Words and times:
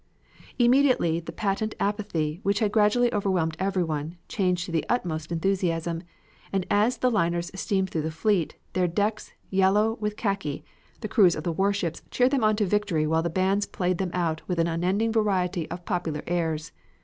Immediately 0.57 1.19
the 1.19 1.31
patent 1.31 1.75
apathy, 1.79 2.39
which 2.41 2.57
had 2.57 2.71
gradually 2.71 3.13
overwhelmed 3.13 3.55
everyone, 3.59 4.17
changed 4.27 4.65
to 4.65 4.71
the 4.71 4.83
utmost 4.89 5.31
enthusiasm, 5.31 6.01
and 6.51 6.65
as 6.71 6.97
the 6.97 7.11
liners 7.11 7.51
steamed 7.53 7.91
through 7.91 8.01
the 8.01 8.09
fleet, 8.09 8.55
their 8.73 8.87
decks 8.87 9.31
yellow 9.51 9.97
with 9.99 10.17
khaki, 10.17 10.65
the 11.01 11.07
crews 11.07 11.35
of 11.35 11.43
the 11.43 11.51
warships 11.51 12.01
cheered 12.09 12.31
them 12.31 12.43
on 12.43 12.55
to 12.55 12.65
victory 12.65 13.05
while 13.05 13.21
the 13.21 13.29
bands 13.29 13.67
played 13.67 13.99
them 13.99 14.09
out 14.11 14.41
with 14.47 14.57
an 14.57 14.65
unending 14.65 15.11
variety 15.13 15.69
of 15.69 15.85
popular 15.85 16.23
airs. 16.25 16.71